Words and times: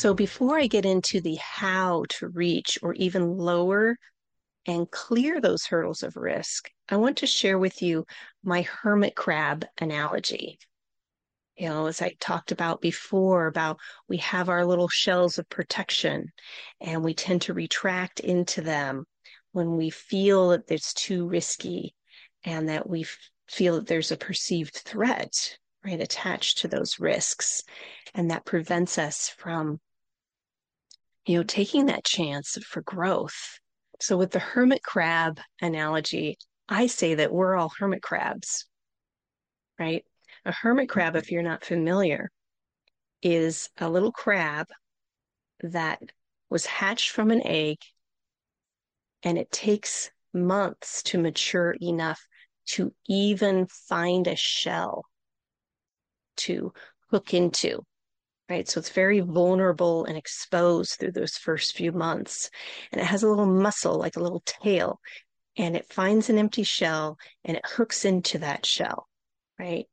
So, 0.00 0.14
before 0.14 0.56
I 0.56 0.68
get 0.68 0.86
into 0.86 1.20
the 1.20 1.34
how 1.42 2.04
to 2.10 2.28
reach 2.28 2.78
or 2.82 2.94
even 2.94 3.36
lower 3.36 3.98
and 4.64 4.88
clear 4.88 5.40
those 5.40 5.66
hurdles 5.66 6.04
of 6.04 6.14
risk, 6.14 6.70
I 6.88 6.94
want 6.98 7.16
to 7.16 7.26
share 7.26 7.58
with 7.58 7.82
you 7.82 8.06
my 8.44 8.62
hermit 8.62 9.16
crab 9.16 9.66
analogy. 9.80 10.60
You 11.56 11.70
know, 11.70 11.86
as 11.86 12.00
I 12.00 12.14
talked 12.20 12.52
about 12.52 12.80
before, 12.80 13.48
about 13.48 13.80
we 14.08 14.18
have 14.18 14.48
our 14.48 14.64
little 14.64 14.86
shells 14.86 15.36
of 15.36 15.48
protection 15.48 16.28
and 16.80 17.02
we 17.02 17.12
tend 17.12 17.42
to 17.42 17.52
retract 17.52 18.20
into 18.20 18.60
them 18.60 19.04
when 19.50 19.76
we 19.76 19.90
feel 19.90 20.50
that 20.50 20.70
it's 20.70 20.94
too 20.94 21.26
risky 21.26 21.96
and 22.44 22.68
that 22.68 22.88
we 22.88 23.04
feel 23.48 23.74
that 23.74 23.88
there's 23.88 24.12
a 24.12 24.16
perceived 24.16 24.76
threat 24.76 25.58
right 25.84 26.00
attached 26.00 26.58
to 26.58 26.68
those 26.68 27.00
risks 27.00 27.64
and 28.14 28.30
that 28.30 28.44
prevents 28.44 28.96
us 28.96 29.28
from 29.28 29.80
you 31.28 31.36
know 31.36 31.44
taking 31.44 31.86
that 31.86 32.04
chance 32.04 32.58
for 32.66 32.82
growth. 32.82 33.60
So 34.00 34.16
with 34.16 34.30
the 34.32 34.38
hermit 34.38 34.82
crab 34.82 35.40
analogy 35.60 36.38
i 36.68 36.86
say 36.86 37.14
that 37.14 37.32
we're 37.32 37.56
all 37.56 37.72
hermit 37.78 38.02
crabs 38.02 38.68
right? 39.78 40.04
A 40.44 40.52
hermit 40.52 40.88
crab 40.88 41.16
if 41.16 41.24
mm-hmm. 41.24 41.34
you're 41.34 41.42
not 41.42 41.64
familiar 41.64 42.30
is 43.22 43.68
a 43.78 43.88
little 43.88 44.12
crab 44.12 44.66
that 45.60 46.00
was 46.50 46.66
hatched 46.66 47.10
from 47.10 47.30
an 47.30 47.42
egg 47.44 47.76
and 49.22 49.36
it 49.36 49.50
takes 49.50 50.10
months 50.32 51.02
to 51.02 51.18
mature 51.18 51.76
enough 51.80 52.20
to 52.66 52.92
even 53.08 53.66
find 53.66 54.26
a 54.26 54.36
shell 54.36 55.04
to 56.36 56.72
hook 57.10 57.34
into, 57.34 57.84
right? 58.48 58.68
So 58.68 58.80
it's 58.80 58.90
very 58.90 59.20
vulnerable 59.20 60.04
and 60.04 60.16
exposed 60.16 60.98
through 60.98 61.12
those 61.12 61.36
first 61.36 61.76
few 61.76 61.92
months. 61.92 62.50
And 62.92 63.00
it 63.00 63.06
has 63.06 63.22
a 63.22 63.28
little 63.28 63.46
muscle, 63.46 63.98
like 63.98 64.16
a 64.16 64.22
little 64.22 64.42
tail, 64.46 65.00
and 65.56 65.76
it 65.76 65.92
finds 65.92 66.30
an 66.30 66.38
empty 66.38 66.62
shell 66.62 67.18
and 67.44 67.56
it 67.56 67.66
hooks 67.66 68.04
into 68.04 68.38
that 68.38 68.64
shell, 68.64 69.08
right? 69.58 69.86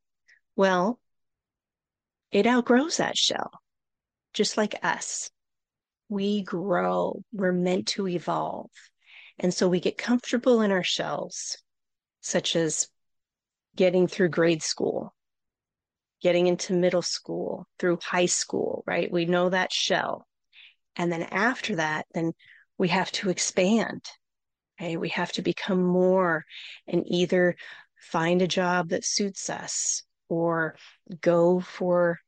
Well, 0.54 1.00
it 2.30 2.46
outgrows 2.46 2.98
that 2.98 3.16
shell, 3.16 3.50
just 4.32 4.56
like 4.56 4.74
us. 4.82 5.30
We 6.08 6.42
grow, 6.42 7.22
we're 7.32 7.52
meant 7.52 7.88
to 7.88 8.06
evolve. 8.06 8.70
And 9.38 9.52
so 9.52 9.68
we 9.68 9.80
get 9.80 9.98
comfortable 9.98 10.60
in 10.62 10.70
our 10.70 10.84
shells, 10.84 11.58
such 12.20 12.56
as 12.56 12.88
getting 13.74 14.06
through 14.06 14.28
grade 14.28 14.62
school, 14.62 15.14
getting 16.22 16.46
into 16.46 16.72
middle 16.72 17.02
school, 17.02 17.66
through 17.78 17.98
high 18.02 18.26
school, 18.26 18.82
right? 18.86 19.10
We 19.10 19.26
know 19.26 19.50
that 19.50 19.72
shell. 19.72 20.26
And 20.96 21.12
then 21.12 21.22
after 21.24 21.76
that, 21.76 22.06
then 22.14 22.32
we 22.78 22.88
have 22.88 23.12
to 23.12 23.30
expand. 23.30 24.02
Okay. 24.80 24.96
We 24.96 25.10
have 25.10 25.32
to 25.32 25.42
become 25.42 25.82
more 25.82 26.44
and 26.86 27.04
either 27.06 27.56
find 27.98 28.42
a 28.42 28.46
job 28.46 28.90
that 28.90 29.04
suits 29.04 29.48
us 29.50 30.02
or 30.28 30.76
go 31.20 31.60
for 31.60 32.20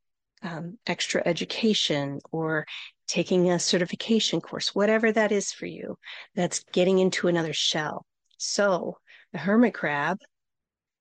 um, 0.42 0.78
extra 0.86 1.22
education 1.24 2.20
or 2.30 2.66
taking 3.06 3.50
a 3.50 3.58
certification 3.58 4.40
course, 4.40 4.74
whatever 4.74 5.10
that 5.10 5.32
is 5.32 5.52
for 5.52 5.66
you, 5.66 5.96
that's 6.34 6.62
getting 6.72 6.98
into 6.98 7.28
another 7.28 7.52
shell. 7.52 8.04
So 8.36 8.98
the 9.32 9.38
hermit 9.38 9.74
crab 9.74 10.18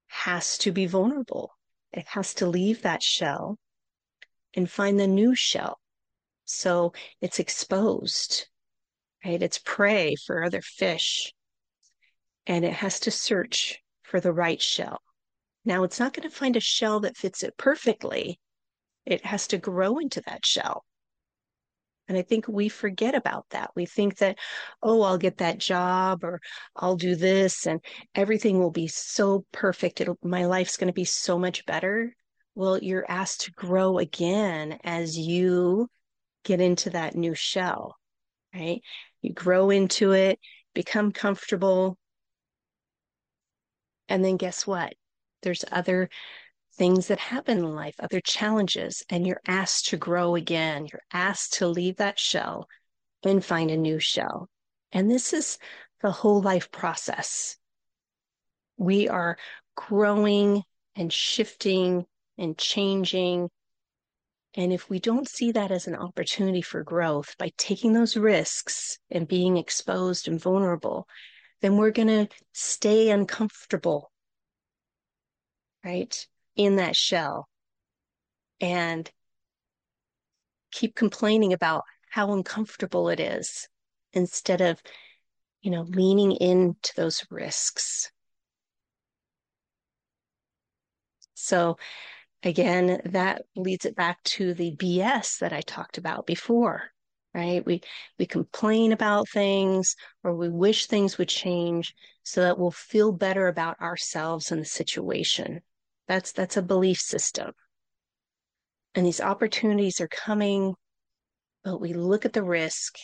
has 0.08 0.58
to 0.60 0.72
be 0.72 0.88
vulnerable. 0.88 1.52
It 1.98 2.06
has 2.10 2.36
to 2.36 2.46
leave 2.46 2.84
that 2.84 3.02
shell 3.02 3.58
and 4.54 4.70
find 4.70 5.00
the 5.00 5.08
new 5.08 5.34
shell. 5.34 5.80
So 6.46 6.94
it's 7.22 7.40
exposed, 7.40 8.48
right? 9.26 9.42
It's 9.42 9.58
prey 9.58 10.14
for 10.28 10.44
other 10.44 10.62
fish. 10.62 11.34
And 12.46 12.64
it 12.64 12.74
has 12.74 13.00
to 13.02 13.10
search 13.12 13.80
for 14.04 14.20
the 14.20 14.32
right 14.32 14.62
shell. 14.62 15.02
Now, 15.66 15.84
it's 15.84 16.00
not 16.00 16.14
going 16.14 16.30
to 16.30 16.36
find 16.36 16.56
a 16.56 16.60
shell 16.60 17.00
that 17.00 17.18
fits 17.18 17.42
it 17.42 17.58
perfectly. 17.58 18.40
It 19.08 19.26
has 19.26 19.48
to 19.48 19.58
grow 19.58 19.98
into 19.98 20.22
that 20.28 20.46
shell. 20.46 20.86
And 22.08 22.18
I 22.18 22.22
think 22.22 22.48
we 22.48 22.70
forget 22.70 23.16
about 23.16 23.46
that. 23.50 23.72
We 23.76 23.86
think 23.86 24.18
that, 24.18 24.38
oh, 24.82 25.02
I'll 25.02 25.18
get 25.18 25.38
that 25.38 25.58
job 25.58 26.24
or 26.24 26.40
I'll 26.76 26.96
do 26.96 27.16
this 27.16 27.66
and 27.68 27.82
everything 28.16 28.60
will 28.60 28.72
be 28.72 28.88
so 28.88 29.46
perfect. 29.52 30.00
It'll, 30.00 30.18
my 30.24 30.46
life's 30.46 30.78
going 30.78 30.88
to 30.88 30.94
be 30.94 31.04
so 31.04 31.38
much 31.38 31.66
better. 31.66 32.14
Well, 32.56 32.80
you're 32.80 33.06
asked 33.10 33.42
to 33.42 33.52
grow 33.52 33.98
again 33.98 34.80
as 34.84 35.18
you 35.18 35.90
get 36.44 36.62
into 36.62 36.92
that 36.92 37.16
new 37.16 37.36
shell, 37.36 37.96
right? 38.56 38.82
You 39.22 39.34
grow 39.34 39.70
into 39.70 40.14
it, 40.14 40.40
become 40.74 41.12
comfortable. 41.12 41.98
And 44.08 44.24
then 44.24 44.38
guess 44.38 44.66
what? 44.66 44.94
There's 45.44 45.66
other 45.72 46.10
things 46.78 47.08
that 47.08 47.20
happen 47.20 47.58
in 47.58 47.76
life, 47.76 47.96
other 48.00 48.22
challenges, 48.22 49.04
and 49.10 49.26
you're 49.26 49.42
asked 49.48 49.88
to 49.88 49.98
grow 49.98 50.36
again. 50.36 50.86
You're 50.92 51.02
asked 51.12 51.54
to 51.54 51.68
leave 51.68 51.98
that 51.98 52.20
shell 52.20 52.68
and 53.24 53.44
find 53.44 53.72
a 53.72 53.78
new 53.78 54.00
shell. 54.00 54.48
And 54.92 55.10
this 55.10 55.34
is 55.34 55.58
the 56.02 56.12
whole 56.12 56.42
life 56.42 56.72
process. 56.72 57.58
We 58.78 59.10
are 59.10 59.38
growing 59.76 60.64
and 60.96 61.12
shifting 61.12 62.06
and 62.38 62.58
changing. 62.58 63.50
And 64.54 64.72
if 64.72 64.90
we 64.90 65.00
don't 65.00 65.28
see 65.28 65.52
that 65.54 65.72
as 65.72 65.88
an 65.88 65.96
opportunity 65.96 66.62
for 66.62 66.84
growth 66.84 67.36
by 67.38 67.52
taking 67.58 67.94
those 67.94 68.16
risks 68.16 68.98
and 69.10 69.28
being 69.28 69.58
exposed 69.58 70.28
and 70.28 70.40
vulnerable, 70.40 71.08
then 71.62 71.78
we're 71.78 71.92
going 71.92 72.08
to 72.08 72.28
stay 72.54 73.10
uncomfortable, 73.10 74.12
right? 75.84 76.28
In 76.58 76.78
that 76.78 76.96
shell 76.96 77.48
and 78.60 79.12
keep 80.72 80.96
complaining 80.96 81.54
about 81.54 81.84
how 82.10 82.34
uncomfortable 82.34 83.10
it 83.10 83.20
is 83.20 83.68
instead 84.14 84.62
of, 84.62 84.82
you 85.62 85.72
know, 85.72 85.84
leaning 85.84 86.32
into 86.34 86.92
those 86.96 87.26
risks. 87.30 88.12
So, 91.36 91.78
again, 92.44 93.02
that 93.06 93.44
leads 93.56 93.86
it 93.86 93.96
back 93.96 94.24
to 94.24 94.54
the 94.54 94.72
BS 94.76 95.38
that 95.40 95.54
I 95.54 95.62
talked 95.62 95.98
about 95.98 96.26
before, 96.26 96.92
right? 97.34 97.66
We 97.66 97.82
we 98.20 98.26
complain 98.26 98.92
about 98.92 99.30
things 99.30 99.96
or 100.24 100.36
we 100.36 100.50
wish 100.50 100.88
things 100.88 101.18
would 101.18 101.30
change 101.30 101.96
so 102.24 102.42
that 102.42 102.58
we'll 102.60 102.72
feel 102.72 103.12
better 103.12 103.48
about 103.48 103.80
ourselves 103.82 104.52
and 104.52 104.62
the 104.62 104.66
situation. 104.66 105.62
That's 106.08 106.32
that's 106.32 106.58
a 106.58 106.62
belief 106.62 107.00
system. 107.00 107.52
And 108.96 109.06
these 109.06 109.22
opportunities 109.22 110.02
are 110.02 110.08
coming, 110.08 110.74
but 111.64 111.80
we 111.80 111.94
look 111.94 112.26
at 112.26 112.34
the 112.34 112.44
risk 112.44 112.98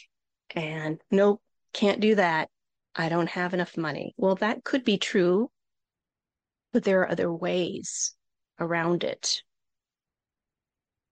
and 0.56 1.00
nope, 1.12 1.42
can't 1.74 2.00
do 2.00 2.16
that. 2.16 2.50
I 2.96 3.10
don't 3.10 3.30
have 3.30 3.54
enough 3.54 3.78
money. 3.78 4.14
Well, 4.18 4.36
that 4.36 4.64
could 4.64 4.84
be 4.84 4.98
true, 4.98 5.50
but 6.72 6.84
there 6.84 7.02
are 7.02 7.12
other 7.12 7.32
ways 7.32 8.16
around 8.60 9.04
it. 9.04 9.42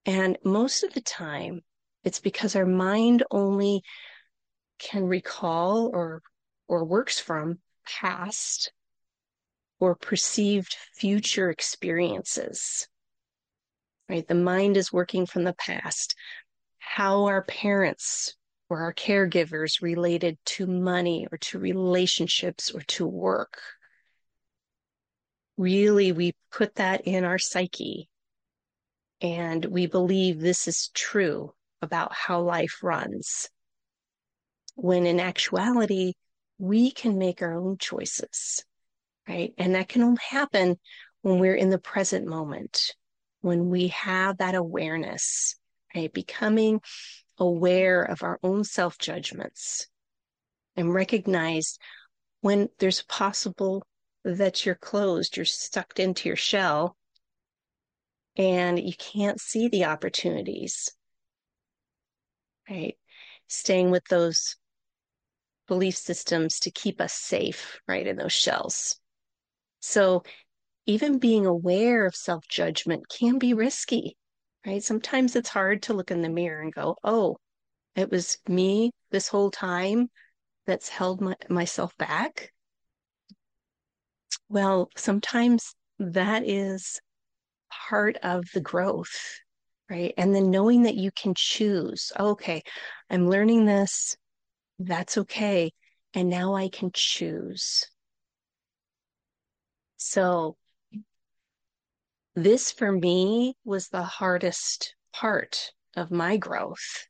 And 0.06 0.38
most 0.44 0.82
of 0.82 0.94
the 0.94 1.00
time, 1.00 1.60
it's 2.04 2.20
because 2.20 2.56
our 2.56 2.66
mind 2.66 3.22
only 3.30 3.82
can 4.78 5.04
recall 5.04 5.90
or 5.92 6.22
or 6.66 6.84
works 6.84 7.20
from 7.20 7.58
past 7.86 8.72
or 9.82 9.96
perceived 9.96 10.76
future 10.94 11.50
experiences. 11.50 12.86
Right? 14.08 14.28
The 14.28 14.36
mind 14.36 14.76
is 14.76 14.92
working 14.92 15.26
from 15.26 15.42
the 15.42 15.54
past. 15.54 16.14
How 16.78 17.24
our 17.24 17.42
parents 17.42 18.36
or 18.70 18.82
our 18.82 18.94
caregivers 18.94 19.82
related 19.82 20.38
to 20.44 20.68
money 20.68 21.26
or 21.32 21.38
to 21.38 21.58
relationships 21.58 22.70
or 22.70 22.82
to 22.82 23.08
work. 23.08 23.60
Really, 25.56 26.12
we 26.12 26.36
put 26.52 26.76
that 26.76 27.00
in 27.00 27.24
our 27.24 27.38
psyche 27.40 28.08
and 29.20 29.64
we 29.64 29.86
believe 29.86 30.38
this 30.38 30.68
is 30.68 30.90
true 30.94 31.54
about 31.80 32.14
how 32.14 32.40
life 32.40 32.78
runs. 32.84 33.50
When 34.76 35.06
in 35.06 35.18
actuality, 35.18 36.12
we 36.58 36.92
can 36.92 37.18
make 37.18 37.42
our 37.42 37.54
own 37.54 37.78
choices, 37.78 38.64
right? 39.28 39.52
And 39.58 39.74
that 39.74 39.88
can 39.88 40.02
only 40.02 40.20
happen 40.28 40.78
when 41.22 41.38
we're 41.38 41.54
in 41.54 41.70
the 41.70 41.78
present 41.78 42.26
moment, 42.26 42.94
when 43.40 43.68
we 43.68 43.88
have 43.88 44.38
that 44.38 44.54
awareness, 44.54 45.56
right? 45.94 46.12
Becoming 46.12 46.80
aware 47.38 48.02
of 48.02 48.22
our 48.22 48.38
own 48.42 48.64
self 48.64 48.98
judgments 48.98 49.86
and 50.76 50.92
recognize 50.92 51.78
when 52.40 52.68
there's 52.78 53.02
possible 53.02 53.84
that 54.24 54.64
you're 54.64 54.74
closed, 54.74 55.36
you're 55.36 55.46
sucked 55.46 56.00
into 56.00 56.28
your 56.28 56.36
shell, 56.36 56.96
and 58.36 58.78
you 58.78 58.94
can't 58.96 59.40
see 59.40 59.68
the 59.68 59.84
opportunities 59.84 60.92
right? 62.68 62.96
Staying 63.48 63.90
with 63.90 64.04
those 64.06 64.56
belief 65.68 65.96
systems 65.96 66.60
to 66.60 66.70
keep 66.70 67.00
us 67.00 67.12
safe, 67.12 67.80
right, 67.86 68.06
in 68.06 68.16
those 68.16 68.32
shells. 68.32 68.98
So 69.82 70.22
even 70.86 71.18
being 71.18 71.46
aware 71.46 72.06
of 72.06 72.16
self 72.16 72.48
judgment 72.48 73.04
can 73.08 73.38
be 73.38 73.54
risky, 73.54 74.16
right? 74.66 74.82
Sometimes 74.82 75.36
it's 75.36 75.50
hard 75.50 75.82
to 75.84 75.94
look 75.94 76.10
in 76.10 76.22
the 76.22 76.30
mirror 76.30 76.62
and 76.62 76.72
go, 76.74 76.96
oh, 77.04 77.36
it 77.96 78.10
was 78.10 78.38
me 78.48 78.92
this 79.10 79.28
whole 79.28 79.50
time 79.50 80.10
that's 80.66 80.88
held 80.88 81.20
my, 81.20 81.36
myself 81.50 81.96
back. 81.98 82.52
Well, 84.48 84.90
sometimes 84.96 85.74
that 85.98 86.44
is 86.48 87.00
part 87.88 88.16
of 88.18 88.46
the 88.54 88.60
growth 88.60 89.40
right? 89.90 90.14
And 90.16 90.34
then 90.34 90.50
knowing 90.50 90.82
that 90.84 90.94
you 90.94 91.10
can 91.12 91.34
choose, 91.36 92.12
okay, 92.18 92.62
I'm 93.10 93.28
learning 93.28 93.66
this, 93.66 94.16
that's 94.78 95.18
okay. 95.18 95.72
And 96.14 96.30
now 96.30 96.54
I 96.54 96.68
can 96.70 96.90
choose. 96.94 97.86
So, 100.04 100.56
this 102.34 102.72
for 102.72 102.90
me 102.90 103.54
was 103.64 103.88
the 103.88 104.02
hardest 104.02 104.94
part 105.12 105.72
of 105.96 106.10
my 106.10 106.36
growth. 106.36 107.06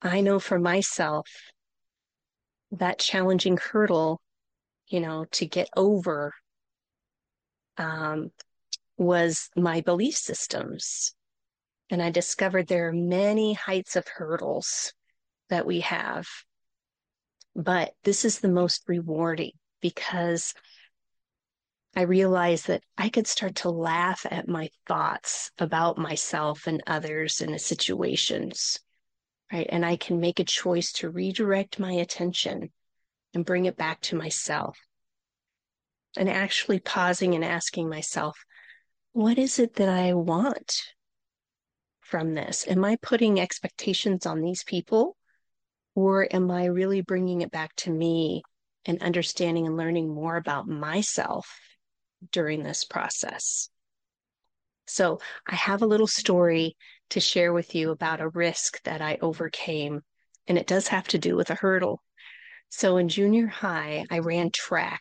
I 0.00 0.20
know 0.20 0.38
for 0.38 0.58
myself 0.58 1.28
that 2.72 2.98
challenging 2.98 3.58
hurdle, 3.58 4.20
you 4.86 5.00
know, 5.00 5.26
to 5.32 5.46
get 5.46 5.68
over 5.76 6.32
um, 7.76 8.30
was 8.96 9.50
my 9.56 9.80
belief 9.80 10.14
systems. 10.14 11.14
And 11.90 12.02
I 12.02 12.10
discovered 12.10 12.66
there 12.66 12.88
are 12.88 12.92
many 12.92 13.52
heights 13.52 13.96
of 13.96 14.08
hurdles 14.08 14.92
that 15.48 15.66
we 15.66 15.80
have. 15.80 16.26
But 17.54 17.92
this 18.04 18.24
is 18.24 18.40
the 18.40 18.48
most 18.48 18.82
rewarding 18.88 19.52
because 19.80 20.54
I 21.96 22.02
realized 22.02 22.66
that 22.66 22.82
I 22.98 23.08
could 23.08 23.26
start 23.28 23.56
to 23.56 23.70
laugh 23.70 24.26
at 24.28 24.48
my 24.48 24.68
thoughts 24.86 25.52
about 25.58 25.96
myself 25.96 26.66
and 26.66 26.82
others 26.86 27.40
in 27.40 27.52
the 27.52 27.58
situations, 27.58 28.80
right? 29.52 29.66
And 29.68 29.86
I 29.86 29.96
can 29.96 30.18
make 30.18 30.40
a 30.40 30.44
choice 30.44 30.92
to 30.94 31.10
redirect 31.10 31.78
my 31.78 31.92
attention 31.92 32.72
and 33.32 33.44
bring 33.44 33.66
it 33.66 33.76
back 33.76 34.00
to 34.02 34.16
myself. 34.16 34.76
And 36.16 36.28
actually 36.28 36.80
pausing 36.80 37.34
and 37.34 37.44
asking 37.44 37.88
myself, 37.88 38.36
what 39.12 39.38
is 39.38 39.60
it 39.60 39.74
that 39.74 39.88
I 39.88 40.14
want 40.14 40.72
from 42.00 42.34
this? 42.34 42.66
Am 42.66 42.84
I 42.84 42.96
putting 43.02 43.38
expectations 43.38 44.26
on 44.26 44.40
these 44.40 44.64
people? 44.64 45.16
Or 45.94 46.26
am 46.34 46.50
I 46.50 46.64
really 46.64 47.02
bringing 47.02 47.42
it 47.42 47.52
back 47.52 47.74
to 47.76 47.90
me 47.90 48.42
and 48.84 49.00
understanding 49.00 49.66
and 49.66 49.76
learning 49.76 50.12
more 50.12 50.36
about 50.36 50.66
myself 50.66 51.46
during 52.30 52.62
this 52.62 52.84
process? 52.84 53.68
So, 54.86 55.20
I 55.46 55.54
have 55.54 55.82
a 55.82 55.86
little 55.86 56.06
story 56.06 56.76
to 57.10 57.20
share 57.20 57.52
with 57.52 57.74
you 57.74 57.90
about 57.90 58.20
a 58.20 58.28
risk 58.28 58.82
that 58.84 59.00
I 59.00 59.18
overcame, 59.20 60.02
and 60.46 60.58
it 60.58 60.66
does 60.66 60.88
have 60.88 61.08
to 61.08 61.18
do 61.18 61.36
with 61.36 61.50
a 61.50 61.54
hurdle. 61.54 62.02
So, 62.68 62.96
in 62.96 63.08
junior 63.08 63.46
high, 63.46 64.04
I 64.10 64.18
ran 64.18 64.50
track 64.50 65.00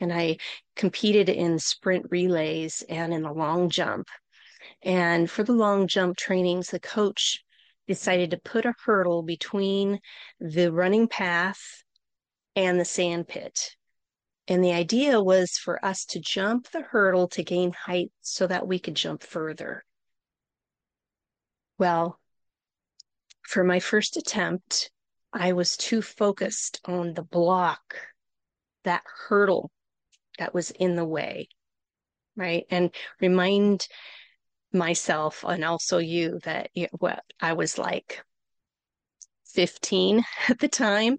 and 0.00 0.12
I 0.12 0.38
competed 0.74 1.28
in 1.28 1.58
sprint 1.58 2.06
relays 2.10 2.82
and 2.88 3.12
in 3.12 3.22
the 3.22 3.32
long 3.32 3.68
jump. 3.68 4.08
And 4.82 5.30
for 5.30 5.42
the 5.42 5.52
long 5.52 5.86
jump 5.86 6.16
trainings, 6.16 6.70
the 6.70 6.80
coach 6.80 7.44
decided 7.86 8.30
to 8.30 8.38
put 8.38 8.64
a 8.64 8.74
hurdle 8.84 9.22
between 9.22 10.00
the 10.38 10.72
running 10.72 11.08
path 11.08 11.60
and 12.56 12.80
the 12.80 12.84
sand 12.84 13.28
pit. 13.28 13.76
And 14.48 14.64
the 14.64 14.72
idea 14.72 15.22
was 15.22 15.52
for 15.52 15.84
us 15.84 16.04
to 16.06 16.20
jump 16.20 16.70
the 16.70 16.82
hurdle 16.82 17.28
to 17.28 17.44
gain 17.44 17.72
height 17.72 18.10
so 18.20 18.46
that 18.46 18.66
we 18.66 18.78
could 18.78 18.96
jump 18.96 19.22
further. 19.22 19.84
Well, 21.78 22.18
for 23.42 23.64
my 23.64 23.80
first 23.80 24.16
attempt, 24.16 24.90
I 25.32 25.52
was 25.52 25.76
too 25.76 26.02
focused 26.02 26.80
on 26.84 27.14
the 27.14 27.22
block, 27.22 27.96
that 28.84 29.02
hurdle 29.28 29.70
that 30.38 30.54
was 30.54 30.70
in 30.70 30.96
the 30.96 31.04
way, 31.04 31.48
right? 32.36 32.64
And 32.70 32.94
remind 33.20 33.86
myself 34.72 35.44
and 35.44 35.64
also 35.64 35.98
you 35.98 36.38
that 36.44 36.70
you 36.74 36.84
know, 36.84 36.98
what 36.98 37.24
I 37.40 37.52
was 37.54 37.78
like 37.78 38.22
15 39.46 40.24
at 40.48 40.58
the 40.58 40.68
time. 40.68 41.18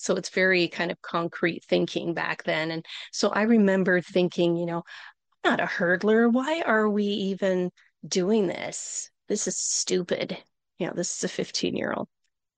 So 0.00 0.16
it's 0.16 0.30
very 0.30 0.68
kind 0.68 0.90
of 0.90 1.02
concrete 1.02 1.64
thinking 1.64 2.14
back 2.14 2.44
then. 2.44 2.70
And 2.70 2.84
so 3.12 3.28
I 3.28 3.42
remember 3.42 4.00
thinking, 4.00 4.56
you 4.56 4.66
know, 4.66 4.82
I'm 5.44 5.50
not 5.50 5.60
a 5.60 5.66
hurdler. 5.66 6.32
Why 6.32 6.62
are 6.64 6.88
we 6.88 7.04
even 7.04 7.70
doing 8.06 8.46
this? 8.46 9.10
This 9.28 9.46
is 9.46 9.58
stupid. 9.58 10.38
You 10.78 10.86
know, 10.86 10.92
this 10.94 11.16
is 11.16 11.24
a 11.24 11.28
15 11.28 11.76
year 11.76 11.92
old. 11.94 12.08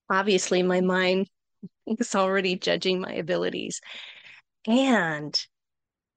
Obviously, 0.09 0.63
my 0.63 0.81
mind 0.81 1.29
is 1.87 2.15
already 2.15 2.57
judging 2.57 3.01
my 3.01 3.13
abilities. 3.13 3.81
And 4.67 5.39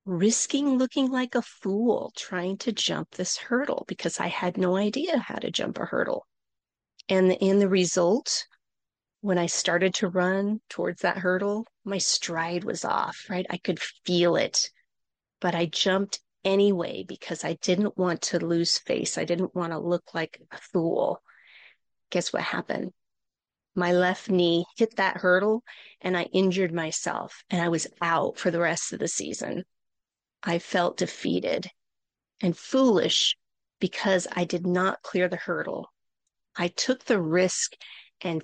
risking 0.06 0.78
looking 0.78 1.10
like 1.10 1.34
a 1.34 1.42
fool 1.42 2.12
trying 2.16 2.58
to 2.60 2.72
jump 2.72 3.10
this 3.12 3.38
hurdle 3.38 3.84
because 3.88 4.20
I 4.20 4.28
had 4.28 4.58
no 4.58 4.78
idea 4.78 5.18
how 5.18 5.36
to 5.36 5.50
jump 5.50 5.80
a 5.80 5.86
hurdle. 5.86 6.28
And 7.10 7.32
in 7.32 7.58
the 7.58 7.68
result, 7.68 8.46
when 9.26 9.40
I 9.40 9.48
started 9.48 9.96
to 9.96 10.08
run 10.08 10.62
towards 10.70 11.02
that 11.02 11.18
hurdle, 11.18 11.66
my 11.84 11.98
stride 11.98 12.64
was 12.64 12.86
off, 12.86 13.26
right? 13.28 13.48
I 13.50 13.58
could 13.58 13.80
feel 13.80 14.36
it, 14.36 14.70
but 15.42 15.56
I 15.56 15.66
jumped 15.66 16.20
anyway 16.44 17.04
because 17.08 17.44
I 17.44 17.54
didn't 17.54 17.98
want 17.98 18.22
to 18.22 18.46
lose 18.46 18.78
face. 18.78 19.18
I 19.18 19.26
didn't 19.26 19.56
want 19.56 19.72
to 19.72 19.80
look 19.80 20.14
like 20.14 20.40
a 20.52 20.58
fool. 20.58 21.24
Guess 22.12 22.34
what 22.34 22.44
happened? 22.44 22.94
My 23.74 23.94
left 23.94 24.30
knee 24.30 24.64
hit 24.78 24.98
that 24.98 25.18
hurdle 25.18 25.64
and 26.02 26.16
I 26.16 26.26
injured 26.26 26.72
myself 26.72 27.44
and 27.50 27.60
I 27.60 27.70
was 27.70 27.88
out 28.04 28.38
for 28.38 28.52
the 28.52 28.60
rest 28.60 28.94
of 28.94 29.00
the 29.00 29.08
season. 29.08 29.64
I 30.44 30.60
felt 30.60 30.98
defeated 30.98 31.72
and 32.44 32.56
foolish 32.56 33.36
because 33.80 34.28
I 34.32 34.46
did 34.46 34.68
not 34.68 35.02
clear 35.02 35.28
the 35.28 35.36
hurdle. 35.36 35.92
I 36.56 36.68
took 36.68 37.06
the 37.06 37.20
risk 37.20 37.74
and 38.22 38.44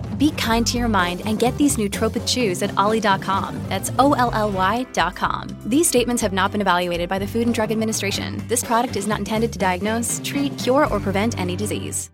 Be 0.21 0.29
kind 0.37 0.67
to 0.67 0.77
your 0.77 0.87
mind 0.87 1.23
and 1.25 1.39
get 1.39 1.57
these 1.57 1.77
nootropic 1.77 2.27
chews 2.27 2.61
at 2.61 2.77
olly.com. 2.77 3.59
That's 3.69 3.91
O 3.97 4.13
L 4.13 4.29
L 4.33 4.51
Y.com. 4.51 5.47
These 5.65 5.87
statements 5.87 6.21
have 6.21 6.31
not 6.31 6.51
been 6.51 6.61
evaluated 6.61 7.09
by 7.09 7.17
the 7.17 7.25
Food 7.25 7.47
and 7.47 7.55
Drug 7.55 7.71
Administration. 7.71 8.43
This 8.47 8.63
product 8.63 8.95
is 8.95 9.07
not 9.07 9.17
intended 9.17 9.51
to 9.53 9.57
diagnose, 9.57 10.21
treat, 10.23 10.55
cure, 10.59 10.85
or 10.93 10.99
prevent 10.99 11.39
any 11.39 11.55
disease. 11.55 12.11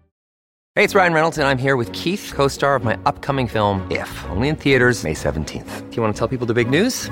Hey, 0.75 0.85
it's 0.85 0.95
Ryan 0.95 1.11
Reynolds, 1.11 1.37
and 1.37 1.49
I'm 1.49 1.57
here 1.57 1.75
with 1.75 1.91
Keith, 1.91 2.31
co 2.33 2.47
star 2.47 2.75
of 2.75 2.85
my 2.85 2.97
upcoming 3.05 3.45
film, 3.45 3.85
If, 3.91 4.09
only 4.29 4.47
in 4.47 4.55
theaters, 4.55 5.03
May 5.03 5.13
17th. 5.13 5.89
Do 5.89 5.95
you 5.97 6.01
want 6.01 6.15
to 6.15 6.17
tell 6.17 6.29
people 6.29 6.47
the 6.47 6.53
big 6.53 6.69
news? 6.69 7.11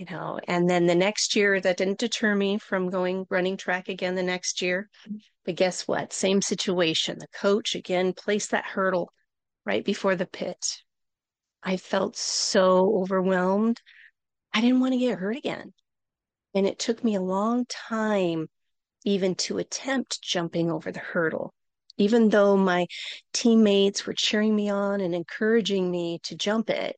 You 0.00 0.06
know, 0.10 0.40
and 0.48 0.66
then 0.70 0.86
the 0.86 0.94
next 0.94 1.36
year, 1.36 1.60
that 1.60 1.76
didn't 1.76 1.98
deter 1.98 2.34
me 2.34 2.56
from 2.56 2.88
going 2.88 3.26
running 3.28 3.58
track 3.58 3.90
again 3.90 4.14
the 4.14 4.22
next 4.22 4.62
year. 4.62 4.88
But 5.44 5.56
guess 5.56 5.86
what? 5.86 6.14
Same 6.14 6.40
situation. 6.40 7.18
The 7.18 7.26
coach 7.38 7.74
again 7.74 8.14
placed 8.14 8.52
that 8.52 8.64
hurdle 8.64 9.12
right 9.66 9.84
before 9.84 10.16
the 10.16 10.24
pit. 10.24 10.78
I 11.62 11.76
felt 11.76 12.16
so 12.16 13.02
overwhelmed. 13.02 13.82
I 14.54 14.62
didn't 14.62 14.80
want 14.80 14.94
to 14.94 14.98
get 14.98 15.18
hurt 15.18 15.36
again. 15.36 15.74
And 16.54 16.66
it 16.66 16.78
took 16.78 17.04
me 17.04 17.16
a 17.16 17.20
long 17.20 17.66
time 17.66 18.48
even 19.04 19.34
to 19.34 19.58
attempt 19.58 20.22
jumping 20.22 20.70
over 20.70 20.90
the 20.90 21.00
hurdle. 21.00 21.52
Even 21.98 22.30
though 22.30 22.56
my 22.56 22.86
teammates 23.34 24.06
were 24.06 24.14
cheering 24.14 24.56
me 24.56 24.70
on 24.70 25.02
and 25.02 25.14
encouraging 25.14 25.90
me 25.90 26.20
to 26.22 26.36
jump 26.36 26.70
it, 26.70 26.96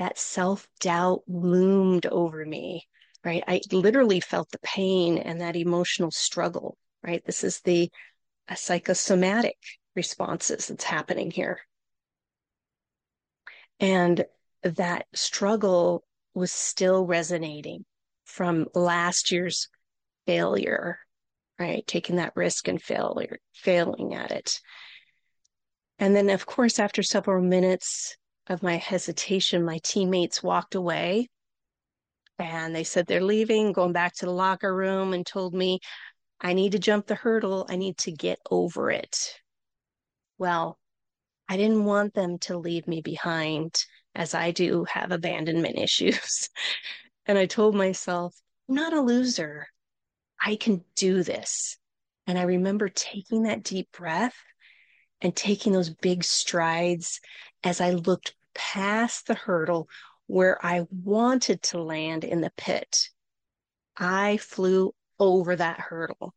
that 0.00 0.18
self 0.18 0.66
doubt 0.80 1.22
loomed 1.28 2.06
over 2.06 2.44
me, 2.44 2.88
right? 3.24 3.44
I 3.46 3.60
literally 3.70 4.18
felt 4.18 4.50
the 4.50 4.58
pain 4.58 5.18
and 5.18 5.40
that 5.40 5.54
emotional 5.54 6.10
struggle 6.10 6.76
right? 7.02 7.24
This 7.24 7.44
is 7.44 7.60
the 7.60 7.90
a 8.48 8.56
psychosomatic 8.56 9.56
responses 9.94 10.66
that's 10.66 10.84
happening 10.84 11.30
here. 11.30 11.60
And 13.78 14.24
that 14.62 15.06
struggle 15.14 16.04
was 16.34 16.52
still 16.52 17.06
resonating 17.06 17.84
from 18.24 18.66
last 18.74 19.30
year's 19.30 19.68
failure, 20.26 20.98
right? 21.58 21.86
Taking 21.86 22.16
that 22.16 22.32
risk 22.34 22.68
and 22.68 22.82
failure, 22.82 23.38
failing 23.54 24.14
at 24.14 24.30
it. 24.32 24.60
And 25.98 26.14
then, 26.16 26.28
of 26.30 26.46
course, 26.46 26.78
after 26.78 27.02
several 27.02 27.42
minutes 27.42 28.16
of 28.50 28.62
my 28.62 28.76
hesitation, 28.76 29.64
my 29.64 29.78
teammates 29.82 30.42
walked 30.42 30.74
away 30.74 31.28
and 32.38 32.74
they 32.74 32.84
said 32.84 33.06
they're 33.06 33.22
leaving, 33.22 33.72
going 33.72 33.92
back 33.92 34.14
to 34.14 34.26
the 34.26 34.32
locker 34.32 34.74
room, 34.74 35.12
and 35.12 35.24
told 35.24 35.54
me 35.54 35.78
I 36.40 36.52
need 36.52 36.72
to 36.72 36.78
jump 36.78 37.06
the 37.06 37.14
hurdle. 37.14 37.66
I 37.68 37.76
need 37.76 37.98
to 37.98 38.12
get 38.12 38.38
over 38.50 38.90
it. 38.90 39.34
Well, 40.38 40.78
I 41.48 41.56
didn't 41.56 41.84
want 41.84 42.14
them 42.14 42.38
to 42.38 42.56
leave 42.56 42.88
me 42.88 43.02
behind 43.02 43.76
as 44.14 44.34
I 44.34 44.50
do 44.50 44.84
have 44.84 45.12
abandonment 45.12 45.78
issues. 45.78 46.48
and 47.26 47.38
I 47.38 47.46
told 47.46 47.74
myself, 47.74 48.34
I'm 48.68 48.74
not 48.74 48.94
a 48.94 49.00
loser. 49.00 49.66
I 50.40 50.56
can 50.56 50.82
do 50.96 51.22
this. 51.22 51.76
And 52.26 52.38
I 52.38 52.42
remember 52.42 52.88
taking 52.88 53.42
that 53.44 53.62
deep 53.62 53.92
breath 53.92 54.36
and 55.20 55.36
taking 55.36 55.72
those 55.72 55.90
big 55.90 56.24
strides 56.24 57.20
as 57.62 57.80
I 57.80 57.90
looked 57.90 58.34
past 58.54 59.26
the 59.26 59.34
hurdle 59.34 59.88
where 60.26 60.64
I 60.64 60.86
wanted 60.90 61.62
to 61.62 61.82
land 61.82 62.24
in 62.24 62.40
the 62.40 62.52
pit. 62.56 63.08
I 63.96 64.36
flew 64.36 64.94
over 65.18 65.56
that 65.56 65.80
hurdle. 65.80 66.34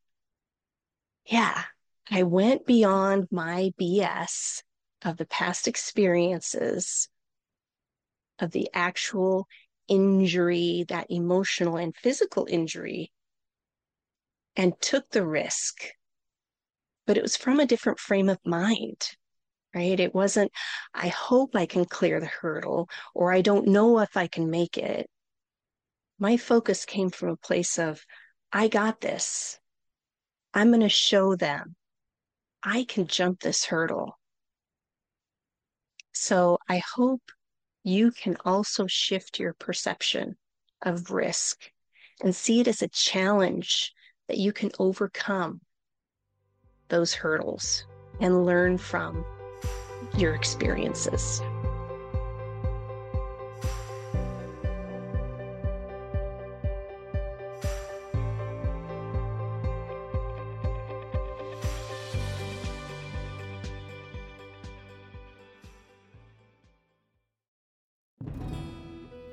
Yeah, 1.26 1.64
I 2.10 2.24
went 2.24 2.66
beyond 2.66 3.28
my 3.32 3.72
BS 3.80 4.64
of 5.04 5.18
the 5.18 5.26
past 5.26 5.68
experiences, 5.68 7.08
of 8.40 8.52
the 8.52 8.70
actual 8.74 9.48
injury, 9.88 10.86
that 10.90 11.08
emotional 11.10 11.78
and 11.78 11.96
physical 11.96 12.48
injury, 12.50 13.12
and 14.56 14.74
took 14.82 15.10
the 15.10 15.26
risk. 15.26 15.84
But 17.06 17.18
it 17.18 17.24
was 17.24 17.38
from 17.38 17.60
a 17.60 17.66
different 17.66 18.00
frame 18.00 18.30
of 18.30 18.40
mind, 18.46 19.16
right? 19.74 20.00
It 20.00 20.14
wasn't, 20.14 20.52
I 20.94 21.08
hope 21.08 21.56
I 21.56 21.66
can 21.66 21.86
clear 21.86 22.20
the 22.20 22.28
hurdle, 22.28 22.90
or 23.14 23.34
I 23.34 23.42
don't 23.42 23.68
know 23.68 24.00
if 24.00 24.16
I 24.18 24.28
can 24.28 24.50
make 24.50 24.78
it. 24.78 25.10
My 26.20 26.38
focus 26.38 26.86
came 26.86 27.10
from 27.10 27.30
a 27.30 27.38
place 27.38 27.78
of, 27.80 28.06
I 28.52 28.68
got 28.68 29.02
this. 29.02 29.60
I'm 30.54 30.70
going 30.70 30.82
to 30.82 30.90
show 30.90 31.36
them 31.36 31.76
I 32.64 32.86
can 32.86 33.08
jump 33.08 33.42
this 33.42 33.66
hurdle. 33.66 34.18
So 36.14 36.60
I 36.70 36.82
hope 36.96 37.24
you 37.84 38.12
can 38.12 38.38
also 38.46 38.88
shift 38.88 39.40
your 39.40 39.54
perception 39.54 40.38
of 40.82 41.12
risk 41.12 41.70
and 42.24 42.34
see 42.34 42.62
it 42.62 42.68
as 42.70 42.82
a 42.82 42.88
challenge 42.88 43.92
that 44.30 44.38
you 44.38 44.54
can 44.54 44.72
overcome 44.80 45.60
those 46.88 47.14
hurdles 47.14 47.86
and 48.22 48.46
learn 48.46 48.78
from 48.78 49.26
your 50.18 50.36
experiences. 50.36 51.42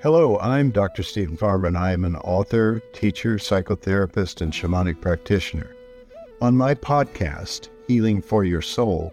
Hello, 0.02 0.38
I'm 0.38 0.70
Dr. 0.70 1.02
Steven 1.02 1.36
Farmer, 1.36 1.66
and 1.66 1.76
I 1.76 1.92
am 1.92 2.06
an 2.06 2.16
author, 2.16 2.80
teacher, 2.94 3.34
psychotherapist, 3.34 4.40
and 4.40 4.50
shamanic 4.50 4.98
practitioner. 5.02 5.76
On 6.40 6.56
my 6.56 6.74
podcast, 6.74 7.68
Healing 7.86 8.22
for 8.22 8.42
Your 8.42 8.62
Soul, 8.62 9.12